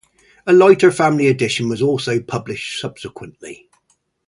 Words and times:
A 0.47 0.51
lighter 0.51 0.89
family 0.91 1.27
edition 1.27 1.69
was 1.69 1.79
also 1.79 2.19
published 2.19 2.79
subsequently. 2.81 3.69